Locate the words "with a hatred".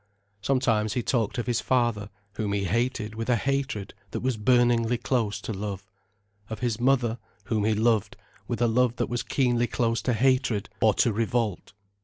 3.13-3.93